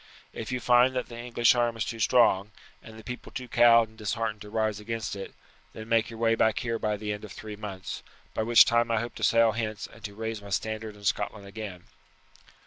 [0.33, 2.49] If you find that the English arm is too strong,
[2.81, 5.35] and the people too cowed and disheartened to rise against it,
[5.73, 8.01] then make your way back here by the end of three months,
[8.33, 11.45] by which time I hope to sail hence and to raise my standard in Scotland
[11.45, 11.83] again."